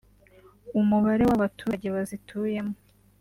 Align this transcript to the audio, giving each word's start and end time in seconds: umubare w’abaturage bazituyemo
umubare 0.79 1.23
w’abaturage 1.29 1.87
bazituyemo 1.95 2.75